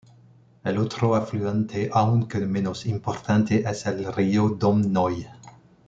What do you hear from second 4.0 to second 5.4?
río Dom Noi.